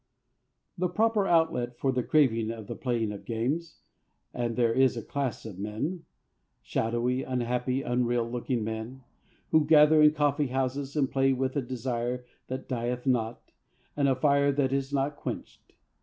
The 0.79 0.89
proper 0.89 1.27
outlet 1.27 1.77
for 1.77 1.91
the 1.91 2.01
craving 2.01 2.49
is 2.49 2.65
the 2.65 2.73
playing 2.75 3.11
of 3.11 3.23
games, 3.23 3.81
and 4.33 4.55
there 4.55 4.73
is 4.73 4.97
a 4.97 5.03
class 5.03 5.45
of 5.45 5.59
men 5.59 6.05
shadowy, 6.63 7.21
unhappy, 7.21 7.83
unreal 7.83 8.27
looking 8.27 8.63
men 8.63 9.03
who 9.51 9.63
gather 9.67 10.01
in 10.01 10.13
coffee 10.15 10.47
houses, 10.47 10.95
and 10.95 11.07
play 11.11 11.33
with 11.33 11.55
a 11.55 11.61
desire 11.61 12.25
that 12.47 12.67
dieth 12.67 13.05
not, 13.05 13.51
and 13.95 14.09
a 14.09 14.15
fire 14.15 14.51
that 14.51 14.73
is 14.73 14.91
not 14.91 15.15
quenched. 15.17 15.75